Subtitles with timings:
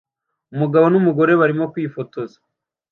[0.53, 2.37] Umugabo n'umugore barimo kwifotoza